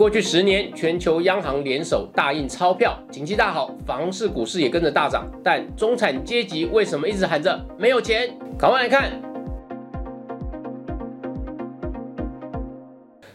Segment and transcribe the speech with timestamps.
[0.00, 5.30] 过去十年，全球央行联手大印钞票，经济大好，房市、股市也跟着大涨。
[5.44, 8.34] 但中产阶级为什么一直喊着没有钱？
[8.58, 9.20] 赶快来看，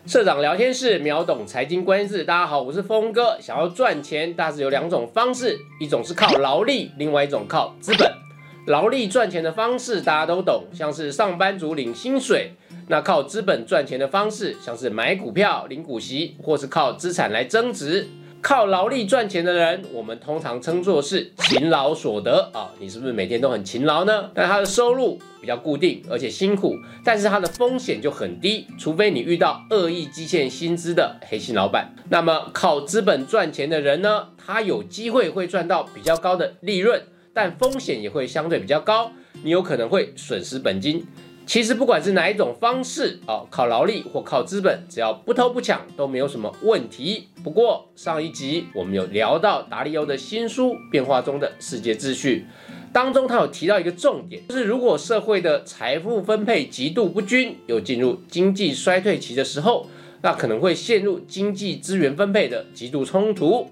[0.08, 2.26] 社长聊天室秒懂财经关键。
[2.26, 3.38] 大家好，我是峰哥。
[3.40, 8.12] 想要赚钱，大致有两种方式，一种是靠劳力，另外一种靠资本。
[8.66, 12.54] 劳力赚钱的方式大家都懂，像是上班族领薪水。
[12.88, 18.08] 那靠资本赚钱的方式，像是买股票、领股息，或是靠资产来增值。
[18.42, 22.70] 靠劳力赚钱的人，我们通常称作是勤劳所得啊。
[22.80, 24.30] 你是不是每天都很勤劳呢？
[24.36, 31.96] 但他的收入比较固定，而且辛苦，但是他的风险就很低，除非你遇到恶意积欠薪资的黑心老板。
[32.10, 34.28] 那么靠资本赚钱的人呢？
[34.38, 37.02] 他有机会会赚到比较高的利润，
[37.34, 41.04] 但风险也会相对比较高，你有可能会损失本金。
[41.46, 47.28] 其实不管是哪一种方式哦，靠劳力或靠资本，只要不偷不抢都没有什么问题。
[47.44, 52.46] 不过上一集我们有聊到达利欧的新书《变化中的世界秩序》
[52.92, 59.88] 当中，他有提到一个重点，就是如果社会的财富分配极度不均，又进入经济衰退期的时候，
[60.22, 63.70] 那可能会陷入经济资源分配的极度冲突。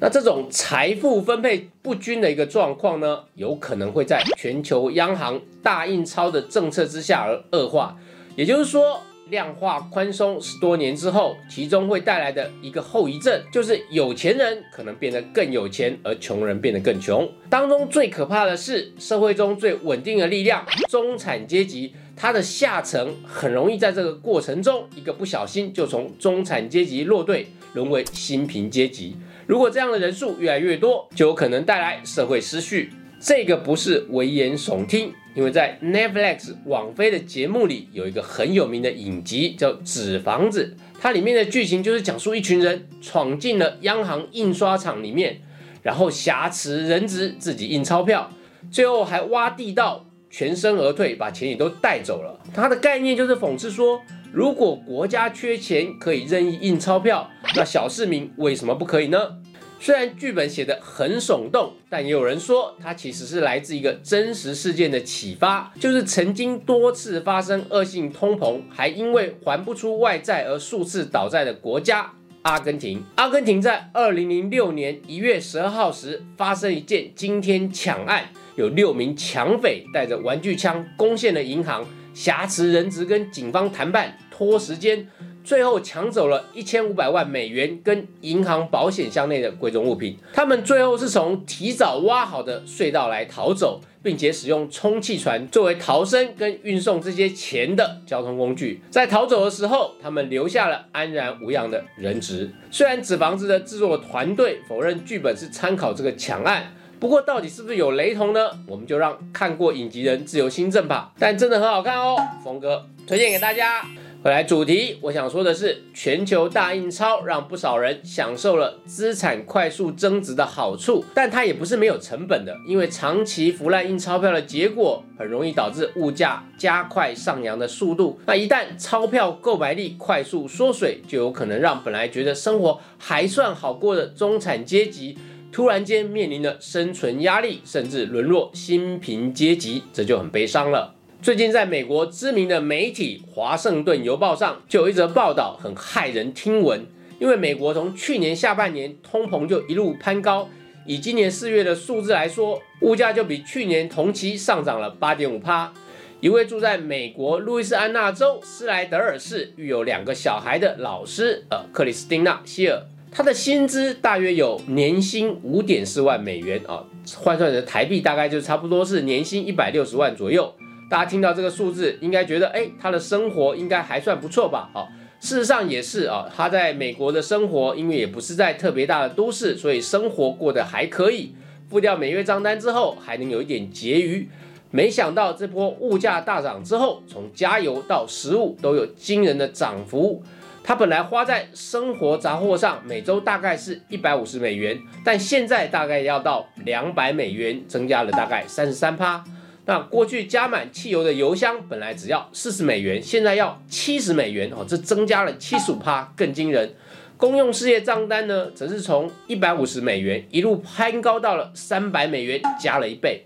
[0.00, 7.96] 那这种财富分配不均的一个状况呢，有可能会在全球央行大印钞的政策之下而恶化。
[8.36, 17.26] 也就是说，量化宽松十多年之后，其中会带来的一个后遗症，就是有钱人可能变得更有钱，而穷人变得更穷。
[17.48, 29.16] 当中最可怕的是，社会中最稳定的力量——中产阶级，它的下层很容易在这个过程中一个不小心就从中产阶级落队，沦为新贫阶级。
[29.46, 32.92] 如果这样的人数越来越多，就有可能带来社会失序。
[33.18, 45.38] 这个不是危言耸听，因为在 Netflix 网飞的节目里有一个很有名的影集叫《纸房子》，它里面的剧情就是讲述一群人闯进了央行印刷厂里面，
[45.82, 48.30] 然后挟持人质，自己印钞票，
[48.70, 52.38] 最后还挖地道，全身而退，把钱也都带走了。
[52.52, 54.02] 它的概念就是讽刺说。
[54.36, 59.38] 如果国家缺钱可以任意印钞票，那小市民为什么不可以呢？
[59.80, 72.12] 虽然剧本写得很耸动，但也有人说它其实是来自一个真实事件的启发，就是曾经多次发生恶性通膨，还因为还不出外债而数次倒债的国家——
[72.44, 73.02] 阿根廷。
[73.14, 81.82] 阿根廷在二零零六年一月十二号时发生一件惊天抢案，有六名抢匪带着玩具枪攻陷了银行。
[82.18, 85.08] 挟持人质跟警方谈判拖时间，
[85.42, 90.18] 最后抢走了一千五百万美元跟银行保险箱内的贵重物品。
[90.34, 98.82] 他们最后是从提早挖好的隧道来逃走，并且使用充气船作为逃生跟运送这些钱的交通工具。
[98.90, 102.50] 在逃走的时候，他们留下了安然无恙的人质。
[102.70, 106.74] 虽然纸房子的制作团队否认剧本是参考这个抢案。
[106.98, 108.50] 不过到底是不是有雷同呢？
[108.66, 111.12] 我们就让看过影集人自由新政吧。
[111.18, 113.82] 但真的很好看哦，峰哥推荐给大家。
[114.26, 122.52] 本来主题，我想说的是，全球大印钞让不少人享受了资产快速增值的好处，但它也不是没有成本的。
[122.66, 128.18] 因为长期腐烂印钞票的结果，很容易导致物价加快上扬的速度。
[128.26, 135.16] 那一旦钞票购买力快速缩水，就有可能让本来觉得生活还算好过的中产阶级。
[135.52, 140.95] 突然间面临了生存压力，甚至沦落新贫阶级，这就很悲伤了。
[141.22, 146.86] 最近在美国知名的媒体《华盛顿邮报》上就有一则报道，很骇人听闻。
[147.18, 150.48] 因为美国从去年下半年通膨就一路攀高，
[150.84, 155.72] 以今年四月的数字来说，物价就比去年同期上涨了八点五趴。
[156.20, 162.82] 一位住在美国路易斯安那州斯莱德尔市、育有两个小孩的老师，呃，克里斯汀娜·希尔。
[163.10, 166.84] 他的薪资大约有年薪五点四万美元啊，
[167.16, 170.54] 换算成台币大概就差不多是年薪一百六十万左右。
[170.88, 174.70] 大家听到这个数字，应该觉得哎，他的生活应该还算不错吧？
[174.72, 174.88] 好，
[175.20, 181.34] 事实上也是啊，他在美国的生活，因为也不是在特别大的都市，所以生活过得还可以。
[181.68, 184.28] 付掉每月账单之后，还能有一点结余。
[184.70, 190.22] 没想到这波物价大涨之后，从加油到食物都有惊人的涨幅。
[190.62, 199.24] 他本来花在生活杂货上每周大概是一百五十美元，但现在大概要到两百美元，增加了大概三十三趴。
[199.66, 206.72] 那过去加满汽油的油箱本来只要四十美元，现在要七十美元哦，这增加了七十五趴，更惊人。
[207.16, 213.24] 公用事业账单呢，则是从一百五十美元一路攀高到了三百美元，加了一倍。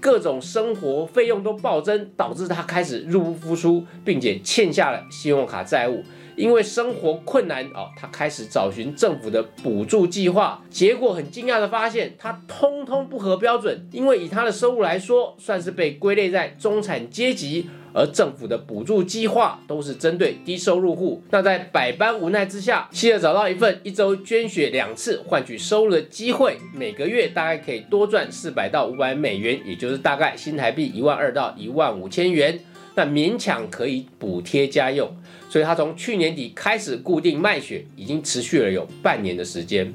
[0.00, 6.02] 各种生活费用都暴增，导致他开始入不敷出，并且欠下了信用卡债务。
[6.42, 17.68] 因为生活困难哦，他开始找寻政府的补助计划，结果很惊讶的发现，他通通不合标准，因为以他的收入来说，算是被归类在中产阶级。
[17.94, 21.22] 而政府的补助计划都是针对低收入户。
[21.28, 32.58] 那在百般无奈之下，希尔找到一份一周捐血两次换取收入的机会，每个月大概可以多赚四百到五百美元，也就是大概新台币一万二到一万五千元，
[32.94, 35.14] 那勉强可以补贴家用。
[35.48, 39.94] 所以他从去年底开始固定卖血，已经持续了有半年的时间。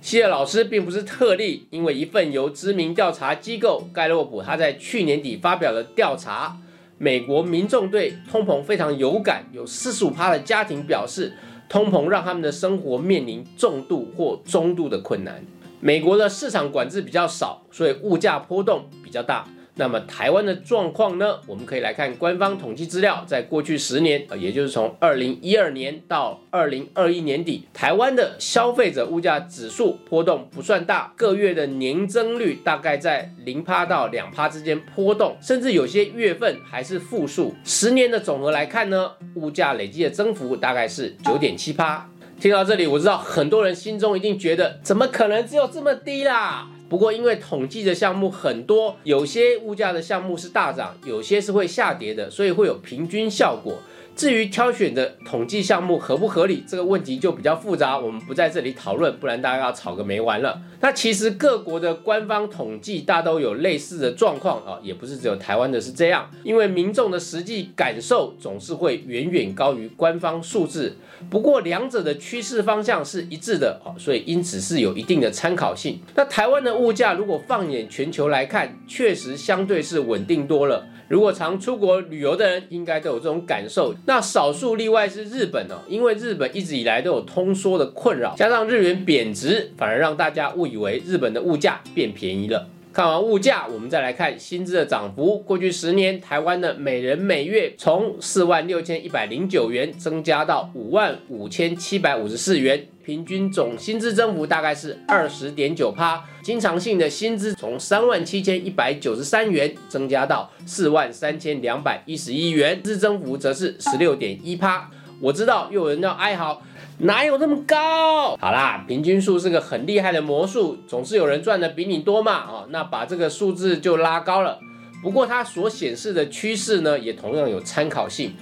[0.00, 6.58] 希尔老师并不是特例，因为一份由知名调查机构盖洛普他在去年底发表的调查。
[6.98, 11.34] 美国民众对通膨非常有感，有四十五趴的家庭表示，
[11.68, 15.44] 通膨让他们的生活面临重度或中度的困难。
[15.80, 19.46] 美国的市场管制比较少，所以物价波动比较大。
[19.78, 21.38] 那么台湾的状况呢？
[21.46, 37.54] 我们可以来看官方统计资料，在过去十年，也就是从二零一二年到二零二一年底，台湾的消费者物价指数波动不算大，各月的年增率大概在零趴到两趴之间波动，甚至有些月份还是负数。
[37.62, 42.08] 十年的总和来看呢，物价累计的增幅大概是九点七趴。
[42.40, 46.68] 听到这里，我知道很多人心中一定觉得，怎么可能只有这么低啦？
[46.88, 53.78] 不过，因为统计的项目很多，有些物价的项目是大涨，有些是会下跌的，所以会有平均效果。
[54.16, 60.58] 至于挑选的统计项目合不合理，这个问题就比较复杂，我们不在这里讨论，不然大家要吵个没完了。
[60.80, 70.96] 那其实各国的官方统计大都有类似的状况啊，也不是只有台湾的是这样，因为民众的实际感受总是会远远高于官方数字。
[71.28, 76.00] 不过两者的趋势方向是一致的啊，所以因此是有一定的参考性。
[76.14, 80.86] 那台湾的物价如果放眼全球来看，确实相对是稳定多了。
[81.08, 83.94] 如果常出国旅游的人，应该都有这种感受。
[84.06, 92.68] 那少数例外是日本哦，因为日本一直以来都有通缩的困扰，加上日元贬值，反而让大家误以为日本的物价变便宜了。
[92.96, 95.38] 看完物价，我们再来看薪资的涨幅。
[95.40, 106.24] 过去十年，台湾的每人每月从四万六千一百零九元增加到五万五千七百五十四元，平均总薪资增幅大概是二十点九趴。
[106.42, 114.90] 经常性的薪资从三万七千一百九十三元增加到四万三千两百一十一元，日增幅则是十六点一趴。
[115.20, 116.62] 我知道又有人要哀嚎。
[116.98, 118.36] 哪有那么高？
[118.36, 122.46] 好啦，平均数是个很厉害的魔术，总是有人赚的比你多嘛。
[122.48, 124.58] 哦，那把这个数字就拉高了。
[125.02, 128.32] 不过它所显示的趋势呢，也同样有参考性。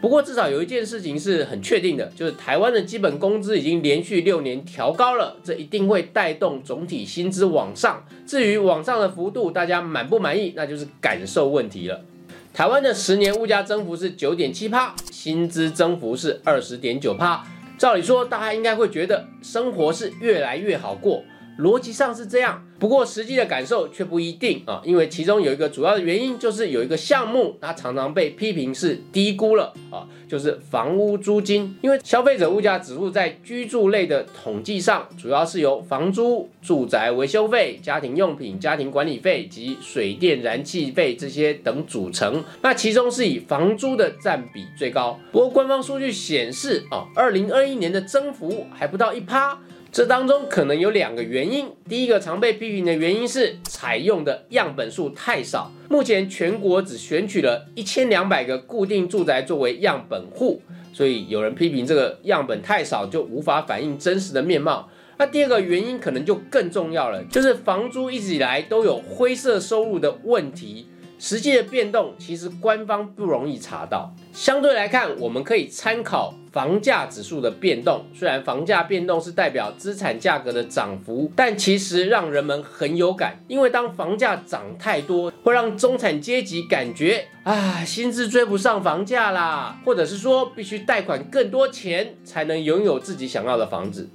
[0.00, 8.04] 不过至少有一件事情是很确定的，就是台湾的基本工资已经连续六年调高了，这一定会带动总体薪资往上。
[8.24, 12.02] 至于往上的幅度，大家满不满意，那就是感受问题了。
[12.52, 14.94] 台湾的十年物价增幅是九点七帕，
[15.24, 17.46] 薪资增幅是二十点九帕。
[17.78, 21.24] 照理说，大家应该会觉得生活是越来越好过，
[21.58, 22.62] 逻辑上是这样。
[22.78, 31.76] 不过实际的感受却不一定啊，因为其中有一个主要的原因，就是有一个项目，它常常被批评是低估了啊，就是房屋租金。
[31.82, 42.44] 因为消费者物价指数在居住类的统计上，主要是由房租、住宅维修费、家庭用品、家庭管理费及水电燃气费这些等组成。
[42.60, 45.18] 那其中是以房租的占比最高。
[45.30, 49.58] 不过官方数据显示啊，二零二一年的增幅还不到一趴。
[49.94, 60.60] 这当中可能有两个原因，第一个常被批评的原因是采用的样本数太少，目前全国只选取了一千两百个固定住宅作为样本户，
[60.92, 64.90] 所以有人批评这个样本太少，就无法反映真实的面貌。
[65.16, 70.88] 那第二个原因可能就更重要了，就是房租一直以来都有灰色收入的问题。
[71.26, 74.14] 实际的变动其实官方不容易查到。
[74.34, 78.04] 相对来看，我们可以参考房价指数的变动。
[78.14, 83.40] 虽然房价变动是代表资产价格的涨幅，但其实让人们很有感。
[83.48, 94.10] 因为当房价涨太多，会让中产阶级感觉啊，薪资追不上房价啦，或者是说必须贷款更多钱才能拥有自己想要的房子。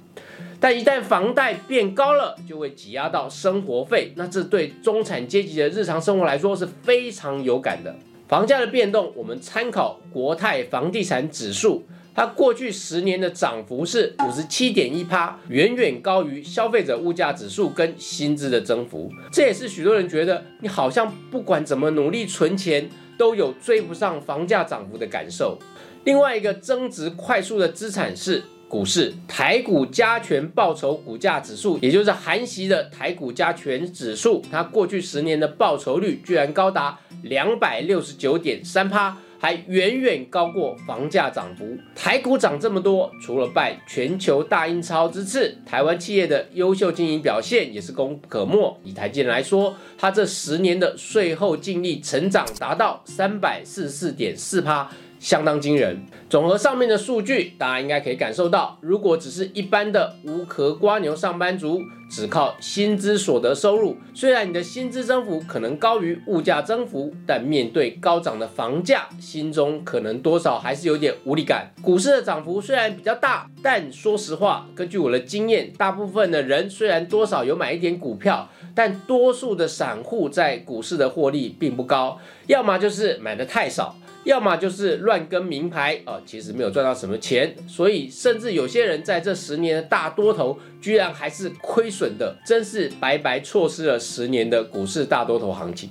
[0.60, 7.96] 但一旦房贷变高了，就会挤压到生活费，那这对中产阶级的日常生活来说是非常有感的。
[8.28, 11.82] 房价的变动，我们参考国泰房地产指数，
[12.14, 19.10] 它过去十年的涨幅是五十七点一趴，远远高于消费者物价指数跟薪资的增幅。
[19.32, 22.86] 这也是许多人觉得你好像不管怎么努力存钱，
[23.16, 25.58] 都有追不上房价涨幅的感受。
[26.04, 28.44] 另外一个增值快速的资产是。
[28.70, 41.76] 股市台股加权报酬股价指数，也就是韩系的台股加权指数，它过去十年的报酬率居然高达两百六十九点三趴，还远远高过房价涨幅。
[41.96, 48.78] 台股涨这么多，除了拜全球大印钞之赐，台湾企业的优秀经营表现也是功不可没。
[48.84, 54.88] 以台积电来说，它这十年的税后净利成长达到三百四十四点四趴。
[55.20, 56.04] 相当惊人。
[56.28, 71.72] 总和上面的数据，大家应该可以感受到，如果只是一般的无壳瓜牛上班族，只靠薪资所得收入，虽然你的薪资增幅可能高于物价增幅，但面对高涨的房价，心中可能多少还是有点无力感。
[71.82, 83.96] 股市的涨幅虽然比较大，但说实话，根据我的经验，大部分的人虽然多少有买一点股票，但多数的散户在股市的获利并不高，要么就是买的太少。
[84.24, 95.88] 要么就是乱跟名牌啊，其实没有赚到什么钱，所以甚至有些人在这十年的大多头，居然还是亏损的，真是白白错失了十年的股市大多头行情。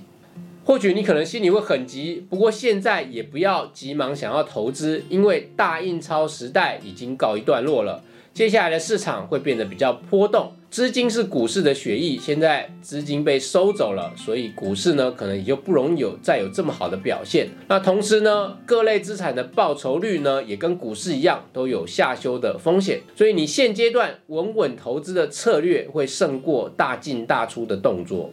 [0.64, 8.00] 或许你可能心里会很急，不过现在也不要急忙想要投资，因为大印钞时代已经告一段落了。
[8.32, 17.48] 接下来的市场会变得比较波动，资金是股市的血液，现在资金被收走了，所以股市呢可能也就不容易有再有这么好的表现。
[17.68, 28.30] 那同时呢，各类资产的报酬率呢也跟股市一样都有下修的风险，所以你现阶段稳稳投资的策略会胜过大进大出的动作。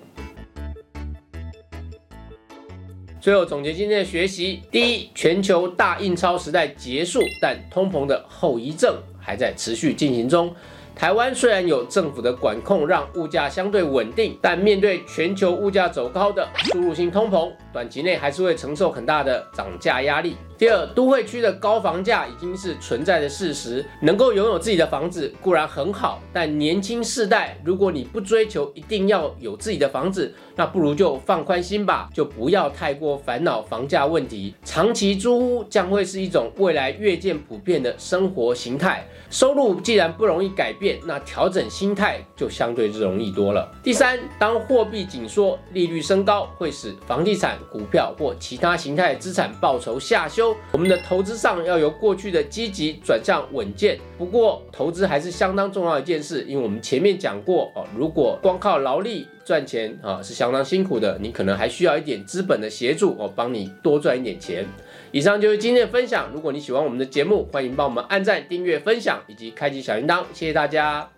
[3.28, 8.96] 最后总结今天的学习：第一，全球大印钞时代结束，但通膨的后遗症。
[9.20, 10.50] 还在持续进行中。
[10.96, 20.36] 台湾虽然有政府的管控，让物价相对稳定，但面对全球物价走高的输入性通膨，短期内还是会承受很大的涨价压力。
[20.58, 34.56] 第二，都会区的高房价已经是存在的事实，能够拥有自己的房子固然很好，但年轻世代，如果你不追求一定要有自己的房子，那不如就放宽心吧，就不要太过烦恼房价问题。
[34.66, 39.06] 长期租屋将会是一种未来越见普遍的生活形态。
[39.30, 43.72] 收入既然不容易改变，那调整心态就相对容易多了。
[43.84, 50.56] 第三，当货币紧缩、利率升高，会使房地产、股票或其他形态资产报酬下修。
[50.72, 54.00] 我们的投资上要由过去的积极转向稳健。
[54.18, 61.18] 不过，投资还是相当重要一件事，因为我们前面讲过哦，如果光靠劳力赚钱啊，是相当辛苦的。
[61.22, 64.66] 你可能还需要一点资本的协助哦，帮你多赚一点钱。
[65.12, 66.30] 以上就是今天的分享。
[66.34, 70.24] 如果你喜欢我们的节目，欢迎帮我们按赞、订阅、分享以及开启小铃铛。
[70.34, 71.17] 谢谢大家。